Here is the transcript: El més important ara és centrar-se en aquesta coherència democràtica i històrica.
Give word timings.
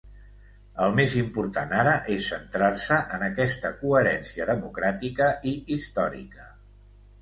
El 0.85 0.95
més 0.99 1.13
important 1.19 1.75
ara 1.81 1.93
és 2.15 2.31
centrar-se 2.33 2.99
en 3.19 3.29
aquesta 3.29 3.75
coherència 3.85 4.51
democràtica 4.55 5.33
i 5.55 5.59
històrica. 5.79 6.55